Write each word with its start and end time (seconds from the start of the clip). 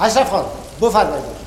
اشرف 0.00 0.30
خان 0.30 0.44
بفرمایید. 0.80 1.40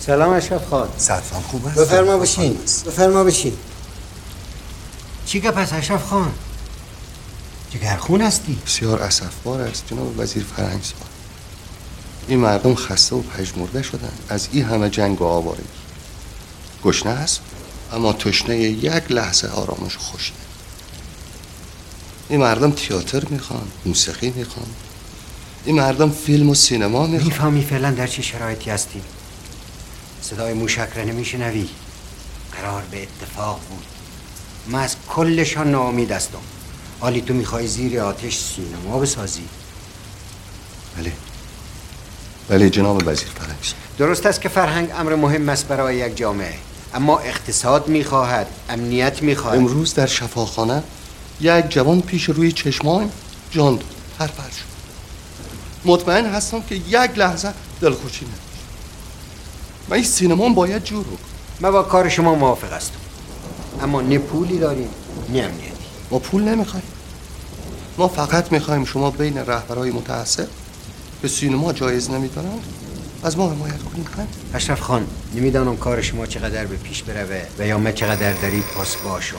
سلام 0.00 0.32
اشرف 0.32 0.68
خان. 0.68 0.88
سرفان 0.98 1.42
خوب 1.42 1.66
است 1.66 1.78
بفرما 1.78 2.18
بشین. 2.18 2.54
بفرما 2.86 3.24
بشین. 3.24 3.52
چی 5.26 5.40
که 5.40 5.50
پس 5.50 5.72
اشرف 5.72 6.04
خان؟ 6.04 6.32
جگرخون 7.70 8.20
هستی؟ 8.20 8.58
بسیار 8.66 9.02
اسفبار 9.02 9.60
است 9.60 9.84
جناب 9.86 10.18
وزیر 10.18 10.44
فرهنگسار 10.56 10.98
این 12.28 12.38
مردم 12.38 12.74
خسته 12.74 13.16
و 13.16 13.22
پژمرده 13.22 13.82
شدن 13.82 14.12
از 14.28 14.48
این 14.52 14.64
همه 14.64 14.90
جنگ 14.90 15.22
و 15.22 15.24
آوارگی. 15.24 15.62
گشنه 16.84 17.12
هست؟ 17.12 17.40
اما 17.92 18.12
تشنه 18.12 18.56
یک 18.58 19.12
لحظه 19.12 19.48
آرامش 19.48 19.96
خوشی. 19.96 20.32
این 22.28 22.40
مردم 22.40 22.70
تئاتر 22.70 23.24
می‌خوان 23.24 23.68
موسیقی 23.86 24.30
می‌خوان. 24.30 24.66
این 25.64 25.76
مردم 25.76 26.10
فیلم 26.10 26.50
و 26.50 26.54
سینما 26.54 27.06
می‌خوان. 27.06 27.28
می‌فهمی 27.28 27.64
فعلا 27.64 27.90
در 27.90 28.06
چه 28.06 28.22
شرایطی 28.22 28.70
هستیم. 28.70 29.02
صدای 30.22 30.52
موشک 30.52 30.88
را 30.94 31.04
نمیشنوی. 31.04 31.68
قرار 32.52 32.82
به 32.90 33.02
اتفاق 33.02 33.60
بود. 33.70 33.84
من 34.68 34.82
از 34.82 34.96
کلشان 35.08 35.70
ناامید 35.70 36.10
هستم. 36.10 36.38
حالی 37.00 37.20
تو 37.20 37.34
می‌خوای 37.34 37.66
زیر 37.66 38.00
آتش 38.00 38.38
سینما 38.38 38.98
بسازی. 38.98 39.44
بله. 40.96 41.12
بله 42.48 42.70
جناب 42.70 43.02
وزیر 43.06 43.28
فرهنگسار 43.28 43.78
درست 43.98 44.26
است 44.26 44.40
که 44.40 44.48
فرهنگ 44.48 44.90
امر 44.96 45.14
مهم 45.14 45.48
است 45.48 45.68
برای 45.68 45.96
یک 45.96 46.16
جامعه. 46.16 46.54
اما 46.94 47.18
اقتصاد 47.18 47.88
می‌خواهد 47.88 48.46
امنیت 48.68 49.22
می‌خواهد. 49.22 49.58
امروز 49.58 49.94
در 49.94 50.06
شفاخانه 50.06 50.82
یک 51.40 51.68
جوان 51.68 52.00
پیش 52.00 52.24
روی 52.24 52.52
چشمان 52.52 53.10
جان 53.50 53.76
داد. 53.76 53.84
پرپر 54.18 54.50
شد 54.50 54.72
مطمئن 55.84 56.26
هستم 56.26 56.60
که 56.60 56.74
یک 56.74 57.18
لحظه 57.18 57.52
دلخوشی 57.80 58.24
نداشت. 58.24 58.42
و 59.90 59.94
این 59.94 60.04
سینما 60.04 60.48
باید 60.48 60.84
جور 60.84 61.04
رو 61.04 61.16
من 61.60 61.70
با 61.70 61.82
کار 61.82 62.08
شما 62.08 62.34
موافق 62.34 62.72
هستم. 62.72 62.98
اما 63.82 64.00
نه 64.00 64.18
پولی 64.18 64.58
داریم 64.58 64.88
نه 65.32 65.38
امنیتی. 65.38 65.72
ما 66.10 66.18
پول 66.18 66.42
نمی‌خوایم. 66.42 66.86
ما 67.98 68.08
فقط 68.08 68.52
می‌خوایم 68.52 68.84
شما 68.84 69.10
بین 69.10 69.38
رهبرهای 69.38 69.90
متعصب 69.90 70.48
به 71.22 71.28
سینما 71.28 71.72
جایز 71.72 72.10
نمیدارند 72.10 72.64
از 73.24 73.38
ما 73.38 73.50
حمایت 73.50 73.82
کنید 73.82 74.08
همین 74.08 74.28
اشرف 74.54 74.80
خان 74.80 75.06
نمی‌دانم 75.34 75.76
کار 75.76 76.02
شما 76.02 76.26
چقدر 76.26 76.64
به 76.66 76.76
پیش 76.76 77.02
بروه 77.02 77.42
و 77.58 77.66
یا 77.66 77.78
من 77.78 77.92
چقدر 77.92 78.32
در 78.32 78.50
این 78.50 78.62
پاس 78.62 78.96
باشم 78.96 79.36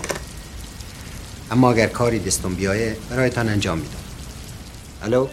اما 1.51 1.71
اگر 1.71 1.87
کاری 1.87 2.19
دستم 2.19 2.55
بیایه 2.55 2.97
برایتان 3.09 3.49
انجام 3.49 3.77
میدم. 3.77 3.97
الو؟ 5.03 5.27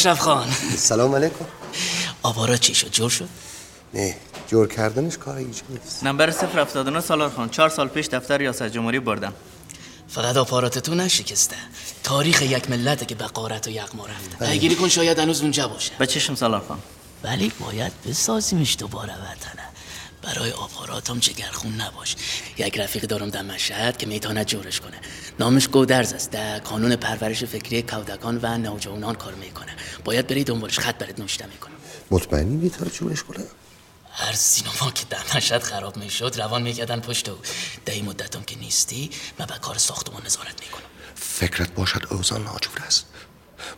اشرف 0.00 0.18
خان. 0.18 0.50
سلام 0.76 1.14
علیکم. 1.14 1.44
آوارا 2.22 2.56
چی 2.56 2.74
شد؟ 2.74 2.90
جور 2.90 3.10
شد؟ 3.10 3.28
نه 3.94 4.16
جور 4.48 4.68
کردنش 4.68 5.18
کار 5.18 5.36
ایجا 5.36 5.62
نیست. 5.68 6.04
نمبر 6.04 6.30
079 6.30 7.00
سالار 7.00 7.30
خان. 7.30 7.48
چهار 7.48 7.68
سال 7.68 7.88
پیش 7.88 8.08
دفتر 8.08 8.38
ریاست 8.38 8.62
جمهوری 8.62 9.00
بردم. 9.00 9.32
فقط 10.08 10.36
آپاراتتون 10.36 11.00
نشکسته. 11.00 11.56
تاریخ 12.02 12.42
یک 12.42 12.70
ملته 12.70 13.06
که 13.06 13.14
به 13.14 13.24
قارت 13.24 13.66
و 13.66 13.70
یغما 13.70 14.06
رفته 14.06 14.46
پیگیری 14.46 14.74
کن 14.74 14.88
شاید 14.88 15.18
هنوز 15.18 15.42
اونجا 15.42 15.68
باشه. 15.68 15.92
به 15.98 16.06
چشم 16.06 16.34
سالار 16.34 16.64
خان. 16.68 16.78
ولی 17.24 17.52
باید 17.60 17.92
بسازیمش 18.08 18.76
دوباره 18.78 19.12
وطنه 19.12 19.59
برای 20.22 20.50
آپاراتم 20.50 21.18
جگرخون 21.18 21.80
نباش. 21.80 22.16
یک 22.58 22.78
رفیق 22.78 23.02
دارم 23.02 23.30
در 23.30 23.42
مشهد 23.42 23.96
که 23.96 24.06
می‌تونه 24.06 24.44
جورش 24.44 24.80
کنه. 24.80 25.00
نامش 25.38 25.68
گودرز 25.68 26.12
است. 26.12 26.30
در 26.30 26.58
کانون 26.58 26.96
پرورش 26.96 27.44
فکری 27.44 27.82
کودکان 27.82 28.40
و 28.42 28.58
نوجوانان 28.58 29.14
کار 29.14 29.34
می‌کنه. 29.34 29.76
باید 30.04 30.26
بری 30.26 30.44
دنبالش. 30.44 30.78
خط 30.78 30.98
برات 30.98 31.20
نوشته 31.20 31.46
می‌کنه 31.46 31.72
مطمئنی 32.10 32.56
می‌تونه 32.56 32.90
جورش 32.90 33.22
کنه؟ 33.22 33.44
هر 34.12 34.32
سینما 34.32 34.90
که 34.94 35.04
در 35.10 35.36
مشهد 35.36 35.62
خراب 35.62 35.96
می‌شد 35.96 36.34
روان 36.38 36.62
می‌کردن 36.62 37.00
پشت 37.00 37.28
او. 37.28 37.38
در 37.86 37.92
این 37.92 38.04
مدتم 38.04 38.42
که 38.42 38.58
نیستی 38.58 39.10
من 39.38 39.46
به 39.46 39.54
کار 39.54 39.78
ساختمان 39.78 40.22
نظارت 40.26 40.60
می‌کنم. 40.60 40.82
فکرت 41.14 41.74
باشد 41.74 42.06
اوضاع 42.10 42.38
ناجور 42.38 42.78
است. 42.86 43.06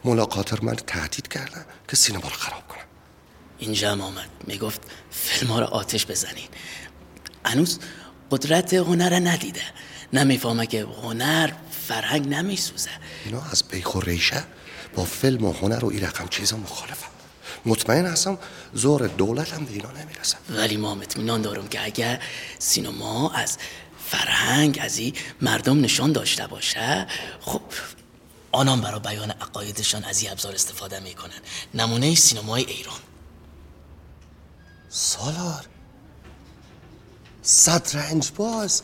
ملاقات 0.04 0.62
من 0.62 0.74
تهدید 0.74 1.28
کردن 1.28 1.66
که 1.88 1.97
سینما 1.97 2.28
رو 2.28 2.36
خراب 2.36 2.69
کنم. 2.69 2.78
اینجا 3.62 3.93
هم 3.93 4.00
آمد. 4.00 4.28
می‌گفت 4.47 4.81
فیلم 5.11 5.50
ها 5.50 5.61
رو 5.61 5.67
آتش 5.67 6.06
بزنین. 6.06 6.49
هنوز 7.45 7.78
قدرت 8.31 8.75
هنر 8.75 9.31
ندیده. 9.31 9.62
نمی‌فهمه 10.12 10.67
که 10.67 10.87
هنر 11.03 11.50
فرهنگ 11.89 12.28
نمیسوزه. 12.28 12.91
اینا 13.25 13.43
از 13.53 13.62
بیخ 13.62 13.95
و 13.95 14.01
ریشه 14.01 14.45
با 14.95 15.05
فیلم 15.05 15.45
و 15.45 15.53
هنر 15.53 15.84
و 15.84 15.89
این 15.89 16.01
رقم 16.01 16.28
چیزا 16.28 16.56
مخالفم 16.56 17.09
مطمئن 17.67 18.06
هستم 18.06 18.39
زور 18.75 19.06
دولت 19.06 19.53
هم 19.53 19.65
به 19.65 19.72
اینا 19.72 19.91
نمی‌رسه 19.91 20.37
ولی 20.51 20.77
ما 20.77 20.93
اطمینان 20.93 21.43
دارم 21.43 21.69
که 21.69 21.84
اگر 21.84 22.22
سینما 22.59 23.31
از 23.31 23.59
فرهنگ 24.06 24.78
از 24.83 24.99
این 24.99 25.15
مردم 25.41 25.81
نشان 25.81 26.12
داشته 26.12 26.47
باشه 26.47 27.06
خب 27.41 27.62
آنان 28.53 28.81
برای 28.81 29.01
بیان 29.01 29.31
عقایدشان 29.31 30.05
از 30.05 30.22
این 30.22 30.31
ابزار 30.31 30.55
استفاده 30.55 31.01
می‌کنن. 31.01 31.41
نمونه 31.75 32.15
سینمای 32.15 32.65
ایران. 32.65 33.01
سالار. 34.94 35.66
صد 37.42 37.97
رنج 37.97 38.30
باز. 38.36 38.82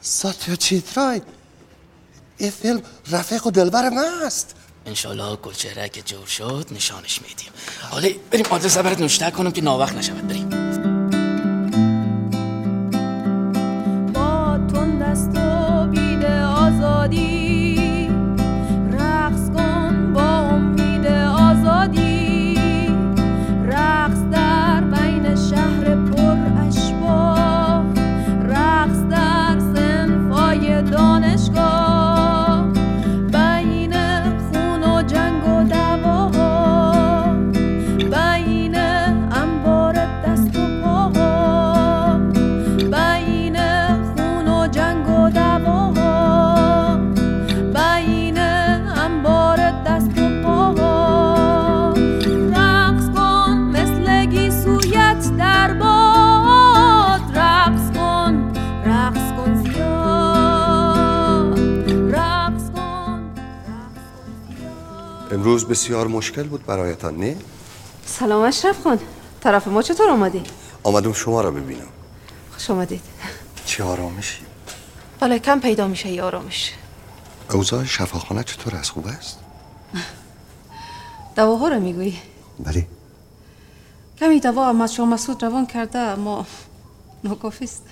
ساتیا 0.00 0.56
چیترای 0.56 1.22
این 2.38 2.50
فیلم 2.50 2.82
رفیق 3.10 3.46
و 3.46 3.50
دلبر 3.50 3.88
من 3.88 4.22
است. 4.26 4.54
انشالله 4.86 5.36
گلچهره 5.36 5.88
که 5.88 6.02
جور 6.02 6.26
شد 6.26 6.66
نشانش 6.70 7.22
میدیم. 7.22 7.52
حالا 7.90 8.08
بریم 8.30 8.46
آدرس 8.50 8.78
برات 8.78 9.00
نوشته 9.00 9.30
کنم 9.30 9.50
که 9.50 9.62
ناوقت 9.62 9.92
نشود. 9.92 10.28
بریم. 10.28 10.43
امروز 65.34 65.68
بسیار 65.68 66.06
مشکل 66.06 66.42
بود 66.42 66.66
برایتان 66.66 67.16
نه؟ 67.16 67.36
سلام 68.06 68.42
اشرف 68.42 68.82
خان 68.82 68.98
طرف 69.40 69.68
ما 69.68 69.82
چطور 69.82 70.10
آمدی؟ 70.10 70.42
آمدم 70.82 71.12
شما 71.12 71.40
را 71.40 71.50
ببینم. 71.50 71.86
خوش 72.52 72.70
آمدید. 72.70 73.00
چه 73.66 73.84
آرامشی. 73.84 74.42
بله 75.20 75.38
کم 75.38 75.60
پیدا 75.60 75.88
میشه 75.88 76.08
یه 76.08 76.22
آرامش. 76.22 76.72
اوضاع 77.50 77.84
شفاخانه 77.84 78.44
چطور 78.44 78.76
از 78.76 78.90
خوب 78.90 79.06
است؟ 79.06 79.38
دواها 81.36 81.68
رو 81.68 81.80
می‌گویی؟ 81.80 82.18
بله. 82.64 82.86
کمی 84.20 84.40
دوا 84.40 84.82
از 84.82 84.94
شما 84.94 85.06
مسعود 85.06 85.44
روان 85.44 85.66
کرده 85.66 85.98
اما 85.98 86.46
ناکافی 87.24 87.64
است. 87.64 87.82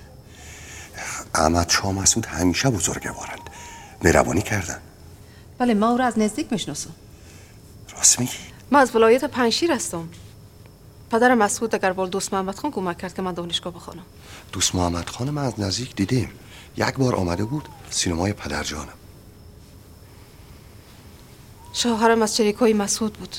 احمد 1.34 1.68
شاه 1.68 1.92
مسعود 1.92 2.26
همیشه 2.26 2.70
بزرگوارند. 2.70 3.50
مهربانی 4.04 4.42
کردن. 4.42 4.78
بله 5.58 5.74
ما 5.74 5.90
او 5.90 5.96
را 5.96 6.04
از 6.04 6.18
نزدیک 6.18 6.52
می‌شناسم. 6.52 6.90
راست 7.96 8.20
میگی؟ 8.20 8.32
من 8.70 8.80
از 8.80 8.96
ولایت 8.96 9.24
پنشیر 9.24 9.72
هستم. 9.72 10.08
پدر 11.10 11.34
مسعود 11.34 11.74
اگر 11.74 11.92
بال 11.92 12.08
دوست 12.10 12.34
محمد 12.34 12.58
خان 12.58 12.70
کمک 12.70 12.98
کرد 12.98 13.14
که 13.14 13.22
من 13.22 13.32
دانشگاه 13.32 13.74
بخوانم. 13.74 14.04
دوست 14.52 14.74
محمد 14.74 15.08
خان 15.08 15.30
من 15.30 15.44
از 15.44 15.60
نزدیک 15.60 15.96
دیدیم. 15.96 16.30
یک 16.76 16.94
بار 16.94 17.16
آمده 17.16 17.44
بود 17.44 17.68
سینمای 17.90 18.32
پدرجانم 18.32 18.92
شوهرم 21.72 22.22
از 22.22 22.36
چریکای 22.36 22.72
مسعود 22.72 23.12
بود. 23.12 23.36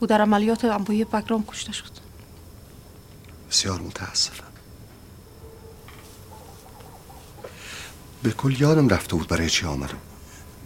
او 0.00 0.06
در 0.06 0.20
عملیات 0.20 0.64
انبوی 0.64 1.04
بگرام 1.04 1.44
کشته 1.46 1.72
شد. 1.72 1.90
بسیار 3.50 3.80
متاسفم. 3.80 4.44
به 8.22 8.30
کل 8.30 8.60
یادم 8.60 8.88
رفته 8.88 9.16
بود 9.16 9.28
برای 9.28 9.50
چی 9.50 9.66
آمدم 9.66 9.98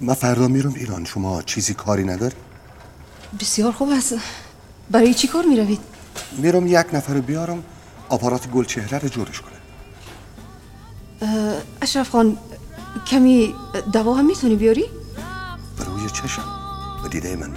من 0.01 0.15
فردا 0.15 0.49
میرم 0.49 0.75
ایران 0.75 1.05
شما 1.05 1.43
چیزی 1.43 1.75
کاری 1.75 2.05
نداری؟ 2.05 2.37
بسیار 3.41 3.73
خوب 3.73 3.91
است 3.91 4.15
برای 4.91 5.15
چی 5.15 5.29
کار 5.29 5.45
می‌روید؟ 5.45 5.81
میرم 6.37 6.67
یک 6.67 6.87
نفر 6.93 7.15
رو 7.15 7.23
بیارم 7.23 7.65
آپارات 8.09 8.49
گلچهره 8.49 8.99
رو 8.99 9.09
جورش 9.09 9.41
کنه 9.41 9.59
اشرف 11.83 12.11
خان 12.11 12.39
کمی 13.07 13.55
دوا 13.93 14.15
هم 14.15 14.27
می‌تونی 14.27 14.57
بیاری؟ 14.57 14.85
به 15.79 15.85
روی 15.85 16.11
چشم 16.11 16.43
به 17.03 17.09
دیده 17.09 17.37
من 17.37 17.51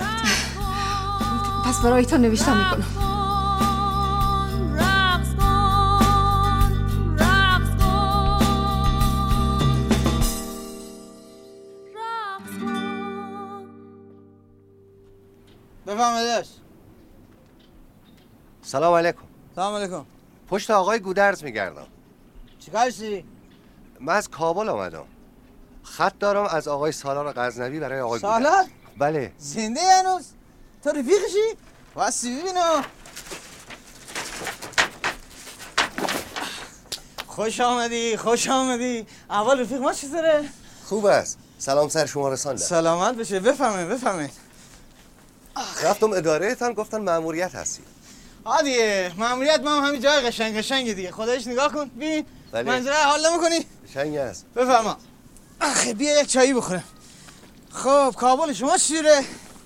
پس 1.65 1.79
برای 1.79 2.05
تا 2.05 2.17
نوشته 2.17 2.57
می‌کنم 2.57 3.10
سلام 18.71 18.93
علیکم. 18.93 19.21
سلام 19.55 19.75
علیکم. 19.75 20.05
پشت 20.49 20.71
آقای 20.71 20.99
گودرز 20.99 21.43
میگردم. 21.43 21.87
چیکارشی؟ 22.59 23.25
من 23.99 24.15
از 24.15 24.29
کابل 24.29 24.69
آمدم. 24.69 25.05
خط 25.83 26.19
دارم 26.19 26.45
از 26.45 26.67
آقای 26.67 26.91
سالار 26.91 27.33
غزنوی 27.33 27.79
برای 27.79 28.01
آقای 28.01 28.19
سالار؟ 28.19 28.41
گودرز 28.41 28.67
بله. 28.97 29.31
زنده 29.37 29.79
هنوز؟ 29.81 30.25
تو 30.83 30.89
رفیقشی؟ 30.89 31.57
واسی 31.95 32.39
ببینم. 32.39 32.83
خوش 37.27 37.59
آمدی 37.59 38.17
خوش 38.17 38.49
آمدی. 38.49 39.05
اول 39.29 39.59
رفیق 39.61 39.81
ما 39.81 39.93
چطوره؟ 39.93 40.49
خوب 40.85 41.05
است. 41.05 41.39
سلام 41.57 41.89
سر 41.89 42.05
شما 42.05 42.29
رساندم 42.29 42.61
سلامت 42.61 43.15
بشه. 43.15 43.39
بفهمه 43.39 43.85
بفهمه. 43.85 44.29
رفتم 45.83 46.13
اداره 46.13 46.55
تان 46.55 46.73
گفتن 46.73 47.01
مأموریت 47.01 47.55
هستی 48.45 48.49
عادیه 48.49 49.11
معمولیت 49.17 49.59
ما 49.59 49.81
هم 49.81 49.87
همین 49.87 50.01
جای 50.01 50.21
قشنگ 50.21 50.57
قشنگ 50.57 50.93
دیگه. 50.93 51.11
خدایش 51.11 51.47
نگاه 51.47 51.73
کن 51.73 51.89
ببین 51.89 52.25
بله. 52.51 52.63
منظره 52.63 53.03
حال 53.05 53.31
نمی‌کنی؟ 53.31 53.65
شنگ 53.93 54.15
است. 54.15 54.45
بفرما. 54.55 54.97
آخه 55.61 55.93
بیا 55.93 56.21
یک 56.21 56.27
چایی 56.27 56.53
بخورم. 56.53 56.83
خب 57.71 58.13
کابل 58.17 58.53
شما 58.53 58.77
چیره 58.77 59.21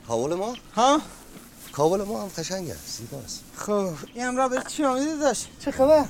کابل 0.07 0.33
ما؟ 0.33 0.55
ها؟ 0.75 1.01
کابل 1.71 2.03
ما 2.03 2.21
هم 2.21 2.27
قشنگ 2.27 2.69
است 2.69 2.97
زیباست 2.97 3.43
خب 3.55 3.93
این 4.13 4.25
امرا 4.25 4.49
به 4.49 4.63
چی 4.67 4.83
داشت؟ 5.21 5.47
چه 5.59 5.71
خبر؟ 5.71 6.05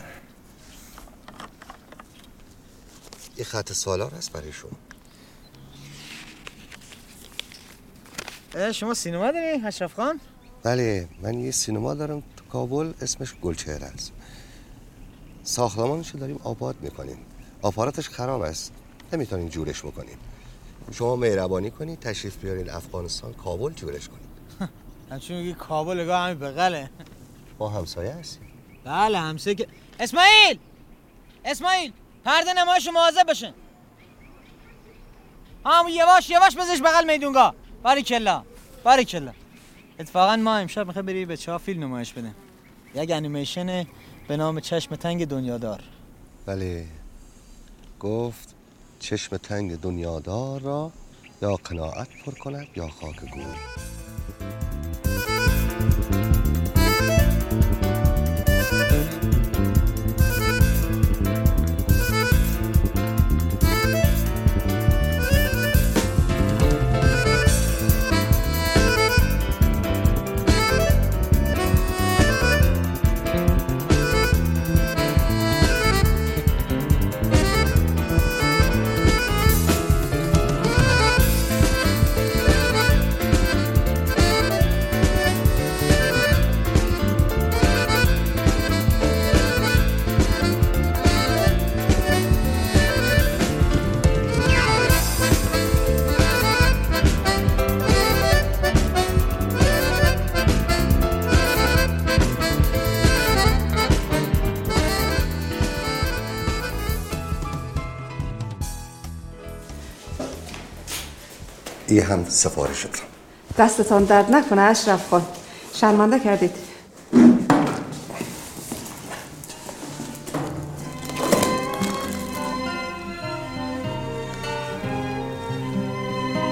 این 3.35 3.45
خط 3.45 3.73
سالار 3.73 4.15
است 4.15 4.31
برای 4.31 4.51
شما. 4.53 4.71
شما 8.71 8.93
سینما 8.93 9.31
داری 9.31 9.61
اشرف 9.65 9.93
خان؟ 9.93 10.19
بله 10.63 11.07
من 11.21 11.39
یه 11.39 11.51
سینما 11.51 11.93
دارم. 11.93 12.23
کابل 12.51 12.93
اسمش 13.01 13.33
گلچهره 13.41 13.85
است. 13.85 14.13
ساختمانش 15.43 16.09
رو 16.09 16.19
داریم 16.19 16.39
آباد 16.43 16.75
می‌کنیم. 16.81 17.17
آپاراتش 17.61 18.09
خراب 18.09 18.41
است. 18.41 18.71
نمی‌تونیم 19.13 19.49
جورش 19.49 19.81
بکنیم 19.81 20.17
شما 20.91 21.15
مهربانی 21.15 21.71
کنید 21.71 21.99
تشریف 21.99 22.37
بیارین 22.37 22.69
افغانستان 22.69 23.33
کابل 23.33 23.73
جورش 23.73 24.07
کنید. 24.09 24.69
همچون 25.11 25.37
میگی؟ 25.37 25.53
کابل 25.53 25.99
نگاه 26.01 26.21
همین 26.23 26.39
بغله. 26.39 26.89
ما 27.59 27.69
همسایه 27.69 28.13
هستیم. 28.13 28.41
بله 28.83 29.17
همسه 29.19 29.55
که 29.55 29.67
اسماعیل! 29.99 30.59
اسماعیل 31.45 31.93
پرده 32.25 32.53
نمایش 32.53 32.87
مواظب 32.87 33.29
بشن 33.29 33.53
هم 35.65 35.85
یواش 35.89 36.29
یواش 36.29 36.57
بزش 36.57 36.81
بغل 36.81 37.05
میدونگاه. 37.05 37.55
باری 37.83 38.01
کلا 38.03 38.43
باری 38.83 39.05
کلا. 39.05 39.33
اتفاقا 39.99 40.35
ما 40.35 40.55
امشب 40.57 40.87
می‌خوای 40.87 41.05
بری 41.05 41.25
به 41.25 41.37
چه 41.37 41.57
فیلم 41.57 41.83
نمایش 41.83 42.13
بده 42.13 42.31
یک 42.95 43.11
انیمیشن 43.11 43.85
به 44.27 44.37
نام 44.37 44.59
چشم 44.59 44.95
تنگ 44.95 45.27
دنیادار. 45.27 45.83
بله. 46.45 46.85
گفت 47.99 48.55
چشم 48.99 49.37
تنگ 49.37 49.79
دنیادار 49.79 50.61
را 50.61 50.91
یا 51.41 51.55
قناعت 51.55 52.07
پر 52.25 52.31
کند 52.31 52.67
یا 52.75 52.87
خاک 52.87 53.19
گور. 53.31 53.55
هم 112.05 112.25
سفارشتون 112.29 113.05
دستتان 113.57 114.03
درد 114.03 114.31
نکنه 114.31 114.61
اشرف 114.61 115.09
خان. 115.09 115.25
شرمنده 115.73 116.19
کردید. 116.19 116.51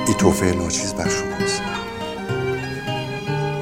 این 0.07 0.17
توفه 0.17 0.45
ناچیز 0.45 0.93
بر 0.93 1.09
شماست 1.09 1.61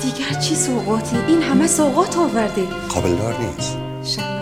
دیگر 0.01 0.39
چی 0.39 0.55
سوقاتی 0.55 1.17
این 1.27 1.41
همه 1.41 1.67
سوقات 1.67 2.17
آورده. 2.17 2.63
قابل 2.89 3.15
دار 3.15 3.35
نیست. 3.37 3.77
شرمنده. 4.03 4.40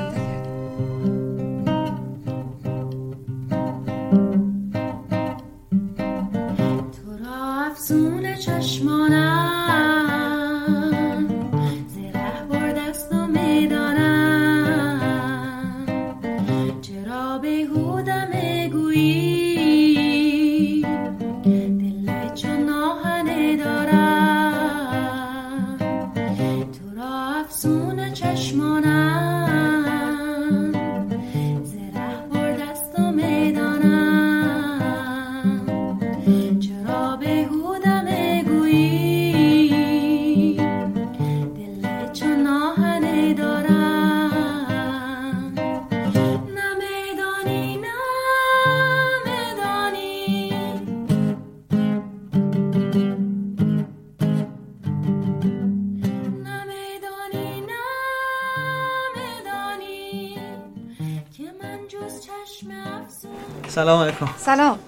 سلام. 64.50 64.80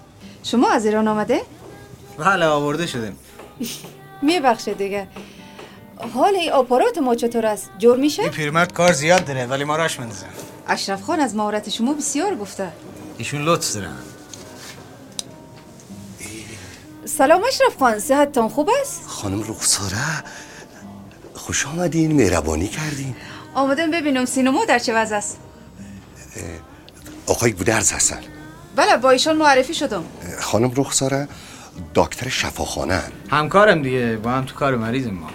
شما 0.43 0.69
از 0.71 0.85
ایران 0.85 1.07
آمده؟ 1.07 1.41
بله 2.17 2.45
آورده 2.45 2.87
شدیم 2.87 3.17
میبخشه 4.21 4.73
دیگه. 4.73 5.07
حال 6.13 6.35
این 6.35 6.51
آپارات 6.51 6.97
ما 6.97 7.15
چطور 7.15 7.45
است؟ 7.45 7.69
جور 7.77 7.97
میشه؟ 7.97 8.21
این 8.21 8.31
پیرمرد 8.31 8.73
کار 8.73 8.93
زیاد 8.93 9.25
داره 9.25 9.45
ولی 9.45 9.63
ما 9.63 9.75
راش 9.75 9.99
مندازه 9.99 10.25
اشرف 10.67 11.01
خان 11.01 11.19
از 11.19 11.35
مهارت 11.35 11.69
شما 11.69 11.93
بسیار 11.93 12.35
گفته. 12.35 12.71
ایشون 13.17 13.41
لطف 13.41 13.73
دارن 13.73 13.95
سلام 17.05 17.41
اشرف 17.47 17.77
خان 17.79 17.99
صحتتان 17.99 18.49
خوب 18.49 18.69
است؟ 18.81 19.01
خانم 19.07 19.41
رخساره 19.41 20.23
خوش 21.33 21.67
آمدین 21.67 22.11
مهربانی 22.11 22.67
کردین. 22.67 23.15
آمدم 23.53 23.91
ببینم 23.91 24.25
سینما 24.25 24.65
در 24.65 24.79
چه 24.79 24.93
وضع 24.93 25.15
است؟ 25.15 25.37
آقای 27.27 27.51
گودرز 27.51 27.91
هستن. 27.91 28.21
بله 28.75 28.97
با 28.97 29.09
ایشان 29.09 29.37
معرفی 29.37 29.73
شدم. 29.73 30.03
خانم 30.39 30.71
رخساره 30.75 31.27
دکتر 31.95 32.29
شفاخانه 32.29 33.01
همکارم 33.29 33.81
دیگه 33.81 34.17
با 34.23 34.31
هم 34.31 34.45
تو 34.45 34.55
کار 34.55 34.75
مریضیم 34.75 35.13
ما. 35.13 35.29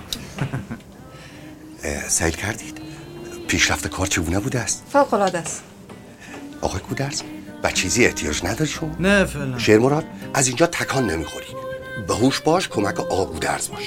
سیل 2.09 2.31
کردید؟ 2.31 2.79
پیشرفت 3.49 3.87
کار 3.87 4.07
چگونه 4.07 4.41
بوده 4.41 4.61
است؟ 4.61 4.85
فوق 4.93 5.15
العاده 5.15 5.39
است. 5.39 5.63
آقای 6.61 6.81
گودرز 6.81 7.23
به 7.63 7.73
چیزی 7.73 8.05
احتیاج 8.05 8.45
نداری 8.45 8.67
شما؟ 8.67 8.91
نه 9.01 9.25
فعلا. 9.25 9.59
شیر 9.59 9.79
مراد 9.79 10.05
از 10.35 10.47
اینجا 10.47 10.67
تکان 10.67 11.11
نمی‌خوری. 11.11 11.47
به 12.09 12.15
هوش 12.15 12.41
باش 12.41 12.69
کمک 12.69 13.01
آقا 13.01 13.25
گودرز 13.25 13.69
باش. 13.69 13.83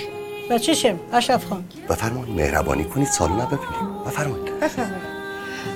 به 0.50 0.60
چشم 0.60 1.00
اشرف 1.13 1.46
خان. 1.46 1.63
بفرمایید 1.89 2.36
مهربانی 2.36 2.84
کنید 2.84 3.08
سالن 3.08 3.46
ببینید 3.46 4.03
بفرمایید. 4.08 4.60
بفرمایید. 4.60 5.20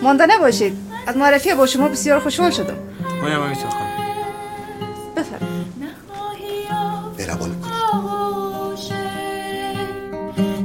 مانده 0.02 0.26
نباشید. 0.26 0.78
از 1.08 1.18
معرفی 1.18 1.54
با 1.54 1.66
شما 1.66 1.88
بسیار 1.88 2.20
خوشحال 2.20 2.52
شدم. 2.52 2.78
ما 3.24 3.30
هم 3.30 3.44
همینطور 3.44 3.70
خانم 3.70 3.94
بفرمایید 5.16 5.74
مهربانی 7.18 7.56
کنید 7.56 7.74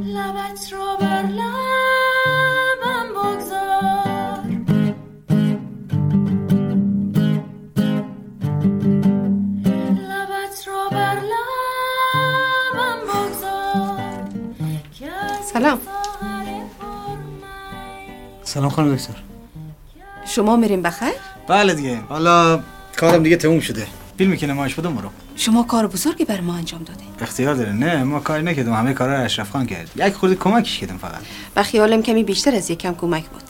لبت 0.04 0.72
را 0.72 0.96
بر 1.00 1.22
لبم 1.22 3.08
بگذار 3.14 4.42
لبت 10.08 10.68
را 10.68 10.88
بر 10.90 11.14
لبم 11.14 13.00
بگذار 13.08 14.00
که 14.98 15.06
از 15.06 15.44
سلام. 15.44 15.80
سلام 18.44 18.70
خانم 18.70 18.94
دکتر. 18.96 19.14
شما 20.26 20.56
میریم 20.56 20.82
بخیر؟ 20.82 21.27
بله 21.48 21.74
دیگه. 21.74 22.00
حالا 22.08 22.62
کارم 22.96 23.22
دیگه 23.22 23.36
تموم 23.36 23.60
شده. 23.60 23.86
فیلمی 24.18 24.36
که 24.36 24.46
نمایش 24.46 24.74
بودم 24.74 24.94
برو. 24.94 25.10
شما 25.36 25.62
کار 25.62 25.86
بزرگی 25.86 26.24
بر 26.24 26.40
ما 26.40 26.54
انجام 26.54 26.82
دادین 26.82 27.06
اختیار 27.20 27.54
داره. 27.54 27.72
نه 27.72 28.04
ما 28.04 28.20
کاری 28.20 28.42
نکردم. 28.42 28.72
همه 28.72 28.92
کارا 28.92 29.14
رو 29.14 29.24
اشرف 29.24 29.50
خان 29.50 29.66
کرد. 29.66 29.90
یک 29.96 30.14
خورده 30.14 30.34
کمکش 30.34 30.78
کردم 30.78 30.96
فقط. 30.96 31.20
و 31.56 31.62
خیالم 31.62 32.02
کمی 32.02 32.24
بیشتر 32.24 32.54
از 32.54 32.70
یکم 32.70 32.94
کمک 32.94 33.24
بود. 33.24 33.42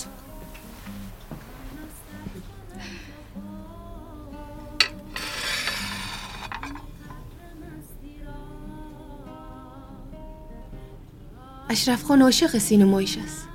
اشرف 11.71 12.03
خان 12.03 12.23
عاشق 12.23 12.59
سینمایش 12.59 13.19
است. 13.19 13.49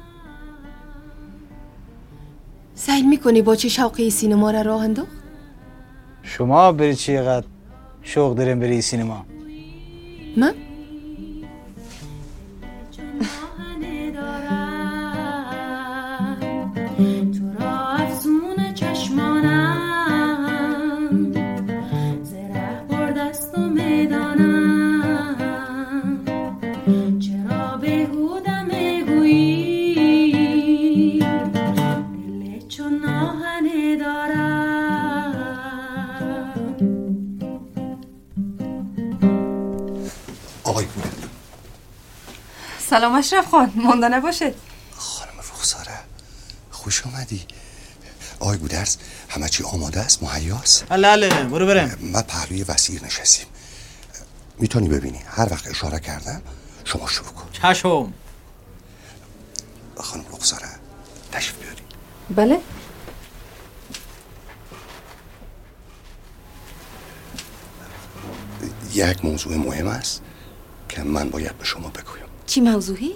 سعی 2.93 3.01
می‌کنی 3.01 3.41
با 3.41 3.55
چه 3.55 3.69
شوقی 3.69 4.09
سینما 4.09 4.51
را 4.51 4.62
راه 4.62 4.83
انداخت؟ 4.83 5.12
شما 6.23 6.71
برید 6.71 6.95
چقدر 6.95 7.45
شوق 8.01 8.35
داریم 8.35 8.59
بری 8.59 8.81
سینما؟ 8.81 9.25
من؟ 10.38 10.53
سلام 42.93 43.15
اشرف 43.15 43.50
خان. 43.50 43.73
مانده 43.75 44.07
نباشید 44.07 44.55
خانم 44.97 45.39
رخساره 45.39 46.00
خوش 46.71 47.03
آمدی 47.07 47.45
آقای 48.39 48.57
گودرز 48.57 48.97
همه 49.29 49.50
چی 49.50 49.63
آماده 49.63 50.00
است؟ 50.00 50.23
مهیاست 50.23 50.85
بله 50.89 51.29
بله 51.29 51.43
برو 51.43 51.65
برم 51.65 51.97
ما 52.01 52.21
پهلوی 52.21 52.63
وسیر 52.63 53.05
نشستیم. 53.05 53.45
می‌تونی 54.59 54.89
ببینی. 54.89 55.21
هر 55.27 55.47
وقت 55.51 55.67
اشاره 55.67 56.00
کردم 56.00 56.41
شما 56.85 57.07
شروع 57.07 57.31
کن. 57.31 57.50
چشم. 57.51 58.13
خانم 59.97 60.25
رخساره 60.33 60.69
تشریف 61.31 61.57
بیاری 61.57 61.83
بله. 62.29 62.59
یک 68.93 69.25
موضوع 69.25 69.55
مهم 69.57 69.88
است 69.88 70.21
که 70.89 71.03
من 71.03 71.29
باید 71.29 71.57
به 71.57 71.65
شما 71.65 71.89
بگویم. 71.89 72.23
چی 72.47 72.62
موضوعی؟ 72.62 73.15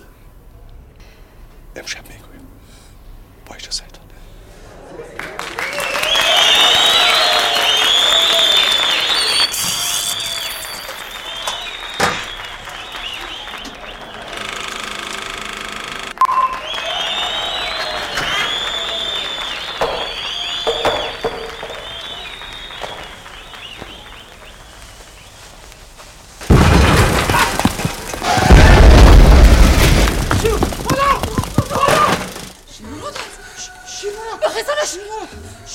امشب 1.75 2.03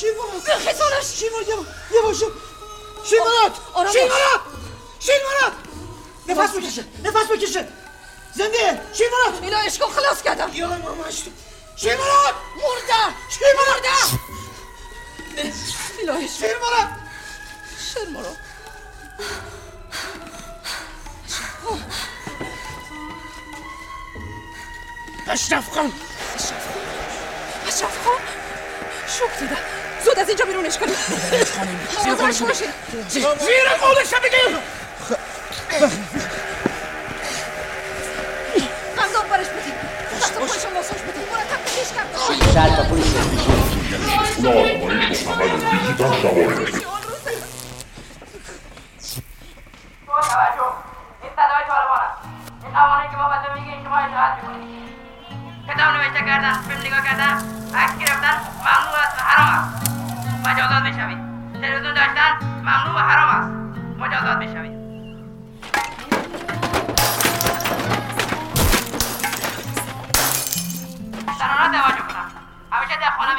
شیرمانات 0.03 0.51
بخیزانش 0.51 1.05
شیرمانات 1.19 1.67
یواش 1.95 2.17
شیرمانات 3.05 3.53
آرام 3.75 3.93
شیرمانات 3.93 4.41
شیرمانات 5.01 5.53
نفس 6.29 6.57
بکشه 6.57 6.85
نفس 7.05 7.31
بکشه 7.31 7.69
زنده 8.35 8.81
شیرمانات 8.93 9.43
اینا 9.43 9.59
عشقو 9.59 9.87
خلاص 9.87 10.23
کردم 10.23 10.51
یا 10.55 10.69
ماماش 10.69 11.23
شیرمانات 11.77 12.35
مرده 12.57 13.17
شیرمانات 13.31 13.87
الهی 16.03 16.29
شیرمانات 16.29 16.89
شرمارو 17.95 18.37
اشرف 25.29 25.71
خان 25.71 25.93
اشرف 27.67 28.05
خان 28.05 28.21
شوک 29.19 29.39
دیده 29.39 29.57
زود 29.57 29.82
از 30.23 30.29
اینجا 30.29 30.45
بیرونش 30.45 30.79
کنید 30.79 30.97
حاضرش 32.05 32.43
باشید 32.43 32.69
زیر 33.09 33.69
قولش 33.81 34.15
بگیر 34.25 34.59
قنداب 38.97 39.29
برش 39.31 39.47
بدید 39.47 39.75
دست 40.23 40.37
و 40.37 40.41
پایشو 40.41 40.71
ماساژ 40.75 41.01
بدید 41.01 41.29
مرتب 41.33 41.61
بکش 41.63 41.93
کرد 41.97 42.13
با 46.83 46.92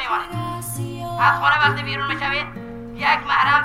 میمانید 0.04 0.30
از 1.20 1.40
خانه 1.40 1.58
وقتی 1.58 1.82
بیرون 1.82 2.08
بشوید 2.08 2.46
یک 2.94 3.18
محرم 3.28 3.64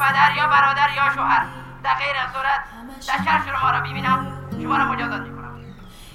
مادر 0.00 0.36
یا 0.36 0.46
برادر 0.46 0.90
یا 0.96 1.14
شوهر. 1.14 1.44
در 1.84 1.94
غیر 1.94 2.16
این 2.16 2.32
صورت 2.32 2.60
در 3.08 3.24
شهر 3.24 3.58
شما 3.58 3.70
را 3.70 3.80
ببینم 3.80 4.26
شما 4.62 4.76
را 4.76 4.84
مجازات 4.84 5.20
می‌کنم. 5.20 5.60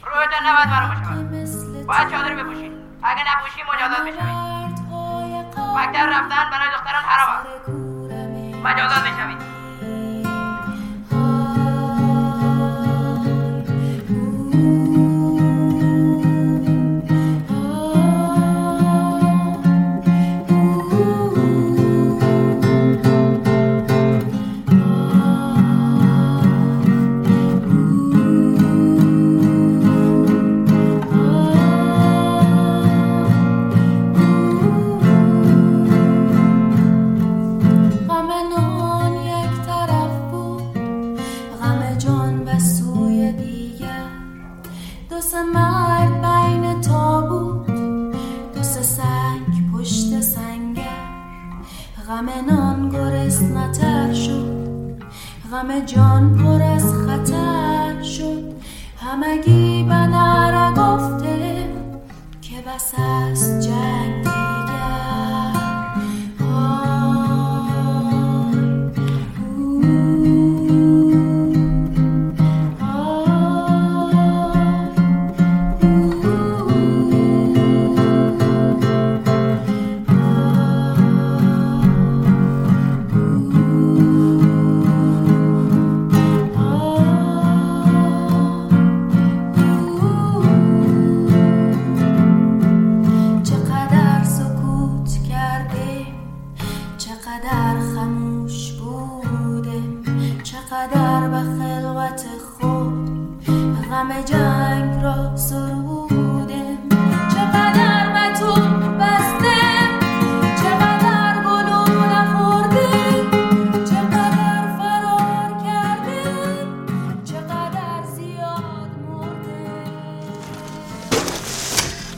رویتان 0.05 0.47
نباید 0.47 0.69
مرا 0.69 0.88
بشود 0.88 1.86
باید 1.88 2.12
چادر 2.12 2.36
بپوشید 2.36 2.71
اگه 3.03 3.24
نپوشی 3.31 3.62
مجازات 3.74 4.01
بشوید 4.01 4.38
مکتب 5.75 6.09
رفتن 6.09 6.50
برای 6.51 6.69
دختران 6.74 7.03
حرام 7.03 7.29
است. 7.29 7.69
مجازات 8.63 9.03
بشوید 9.03 9.47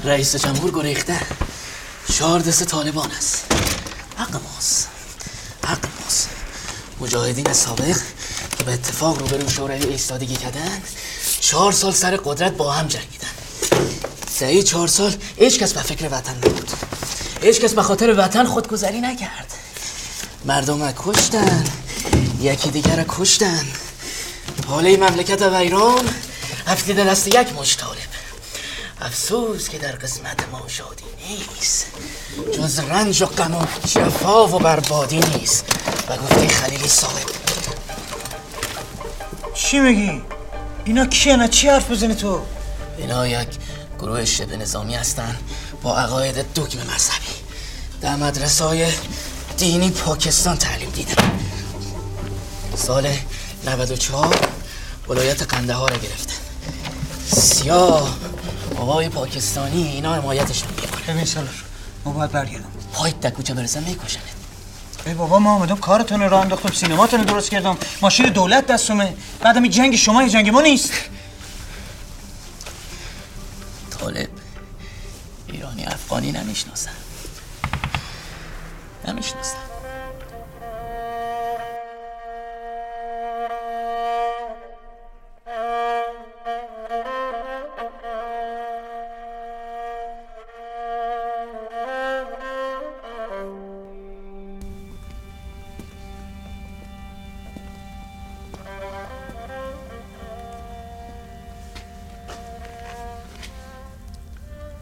رئیس 0.10 0.36
جمهور 0.36 0.72
گریخته 0.72 1.19
چهار 2.13 2.39
دست 2.39 2.63
طالبان 2.63 3.12
است. 3.12 3.45
حق 4.17 4.34
ماست. 4.34 4.88
حق 5.65 5.86
ماست. 6.02 6.30
مجاهدین 7.00 7.54
سابق 7.54 7.98
که 8.58 8.63
به 8.63 8.74
اتفاق 8.74 9.19
روبرو 9.19 9.50
شوروی 9.50 9.84
ایستادگی 9.84 10.36
کردن 10.36 10.82
چهار 11.39 11.72
سال 11.72 11.91
سر 11.91 12.17
قدرت 12.17 12.52
با 12.52 12.72
هم 12.72 12.88
جنگیدن. 12.88 13.28
سعی 14.32 14.63
چهار 14.63 14.88
سال 14.88 15.15
هیچ 15.38 15.60
کس 15.60 15.74
به 15.74 15.82
فکر 15.82 16.08
وطن 16.12 16.38
نبود. 16.38 16.72
هیچ 17.41 17.62
کس 17.62 17.74
به 17.74 17.84
خاطر 17.84 18.15
وطن 18.17 18.45
خودگذری 18.45 19.02
نکرد. 19.02 19.54
مردم 20.45 20.82
را 20.82 20.93
کشتن 20.98 21.63
یکی 22.41 22.69
دیگر 22.69 22.95
را 22.95 23.06
کشتن. 23.08 23.65
حاله 24.67 24.98
مملکت 24.98 25.41
ویران 25.41 26.10
افتیده 26.67 27.04
دست 27.04 27.28
یک 27.28 27.54
مش 27.60 27.78
طالب. 27.78 28.09
افسوس 29.01 29.69
که 29.69 29.77
در 29.77 29.91
قسمت 29.91 30.49
ما 30.51 30.67
شادی 30.67 31.03
نیست. 31.29 31.85
جز 32.53 32.79
رنج 32.79 33.21
و 33.21 33.25
غم 33.25 33.55
و 33.55 33.65
جفا 33.85 34.47
و 34.47 34.59
بربادی 34.59 35.19
نیست. 35.19 35.65
و 36.09 36.17
گفته 36.17 36.47
خلیلی 36.47 36.88
صاحب. 36.88 37.29
چی 39.53 39.79
میگی؟ 39.79 40.21
اینا 40.85 41.05
کیه؟ 41.05 41.35
نه 41.35 41.47
چی 41.47 41.67
حرف 41.67 41.91
بزنی 41.91 42.15
تو؟ 42.15 42.41
اینا 42.97 43.27
یک 43.27 43.47
گروه 43.99 44.25
شبه 44.25 44.57
نظامی 44.57 44.95
هستن. 44.95 45.35
با 45.81 45.97
عقاید 45.97 46.53
دگم 46.53 46.79
مذهبی. 46.79 47.33
در 48.01 48.15
مدرسه 48.15 48.63
های 48.63 48.88
دینی 49.57 49.91
پاکستان 49.91 50.57
تعلیم 50.57 50.89
دیدن. 50.89 51.31
سال 52.75 53.17
94 53.65 54.35
ولایت 55.07 55.43
قندهار 55.43 55.91
را 55.91 55.97
گرفتن. 55.97 56.35
سیاه. 57.35 58.17
آقای 58.79 59.09
پاکستانی 59.09 59.87
اینا 59.87 60.13
حمایتشون 60.15 60.69
می‌کنه. 60.69 61.13
ببین 61.13 61.25
سالار 61.25 61.53
ما 62.05 62.11
باید 62.11 62.31
برگردم. 62.31 62.65
پای 62.93 63.11
دکوچه 63.11 63.53
برسن 63.53 63.83
میکشنت. 63.83 64.23
ای 65.05 65.13
بابا 65.13 65.39
ما 65.39 65.55
آمدم 65.55 65.75
کارتون 65.75 66.21
رو 66.21 66.37
انداختم 66.37 66.71
سینماتون 66.73 67.19
رو 67.19 67.25
درست 67.25 67.49
کردم. 67.51 67.77
ماشین 68.01 68.25
دولت 68.25 68.67
دستومه 68.67 69.13
بعدم 69.41 69.63
این 69.63 69.71
جنگ 69.71 69.95
شما 69.95 70.19
این 70.19 70.29
جنگ 70.29 70.49
ما 70.49 70.61
نیست. 70.61 70.91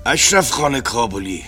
اشرف 0.09 0.51
خان 0.51 0.81
کابلی. 0.81 1.43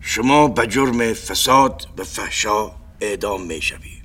شما 0.00 0.48
به 0.48 0.66
جرم 0.66 1.12
فساد 1.12 1.86
و 1.98 2.04
فحشا 2.04 2.70
اعدام 3.00 3.42
می 3.42 3.62
شوی. 3.62 4.02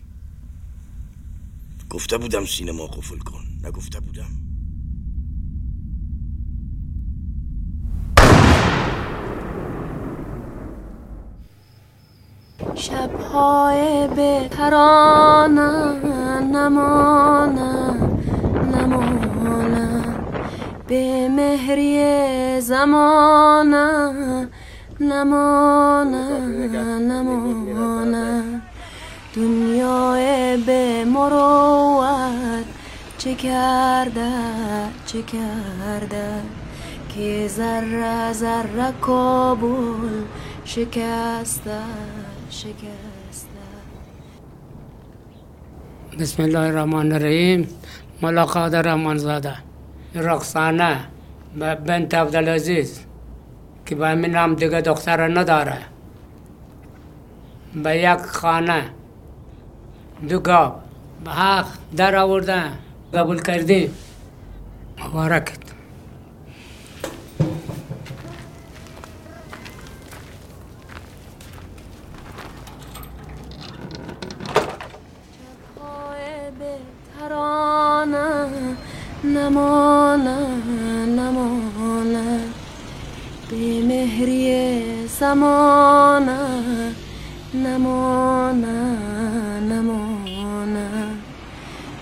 گفته 1.90 2.18
بودم 2.18 2.46
سینما 2.46 2.86
قفل 2.86 3.18
کن 3.18 3.44
نگفته 3.64 4.00
بودم. 4.00 4.30
شبهای 12.76 14.08
بهترانم 14.08 15.60
نمانم 16.56 18.20
نمانم 18.76 19.25
به 20.88 21.30
مهری 21.30 22.62
زمانم 22.62 24.48
نمانم 25.00 26.52
نمانم 27.12 28.62
دنیای 29.36 30.58
به 30.58 31.06
مروت 31.06 32.66
چه 33.18 33.36
کرده 33.36 34.32
چه 35.06 35.22
کرده؟ 35.22 36.42
که 37.16 37.48
ذره 37.48 38.34
ذره 38.34 38.94
کابل 39.02 40.24
شکسته 40.66 41.80
شکسته. 42.50 43.66
بسم 46.20 46.44
الله 46.44 46.60
الرحمن 46.60 47.12
الرحیم. 47.12 47.68
ملاقات 48.22 48.74
رحمان 48.74 49.18
زاده 49.18 49.75
رقصانه 50.16 51.00
بنت 51.56 52.14
عبدالعزیز 52.14 53.06
که 53.86 53.96
به 53.96 54.08
همین 54.08 54.32
نام 54.32 54.54
دیگه 54.56 54.82
دختر 54.82 55.40
نداره 55.40 55.78
به 57.84 57.98
یک 57.98 58.18
خانه 58.18 58.84
دو 60.30 60.40
گاو 60.40 60.74
به 61.24 61.32
حق 61.32 61.68
در 61.98 62.16
آوردن 62.16 62.72
قبول 63.14 63.42
کردیم 63.42 63.94
مبارکت 65.06 65.65
نمانه 85.36 86.38
نمانه 87.54 88.96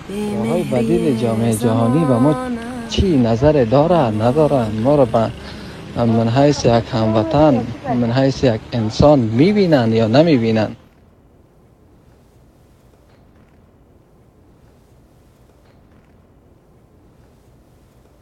به 0.08 0.36
راههای 0.36 0.62
بدیل 0.62 1.18
جامعه 1.18 1.54
جهانی 1.54 2.04
و 2.04 2.18
ما 2.18 2.34
چی 2.88 3.16
نظر 3.16 3.64
داره 3.64 3.96
نداره 3.96 4.68
ما 4.84 4.96
رو 4.96 5.06
به 5.06 5.30
من 5.96 6.28
حیث 6.28 6.64
یک 6.64 6.84
هموطن 6.92 7.60
من 8.00 8.12
حیث 8.12 8.44
یک 8.44 8.60
انسان 8.72 9.18
می‌بینن 9.18 9.92
یا 9.92 10.06
نمی‌بینن؟ 10.06 10.68